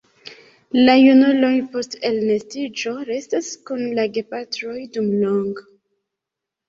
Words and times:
La 0.87 0.95
junuloj 0.99 1.51
post 1.75 1.93
elnestiĝo 2.09 2.95
restas 3.11 3.53
kun 3.71 3.87
la 4.01 4.07
gepatroj 4.17 4.75
dumlonge. 4.97 5.67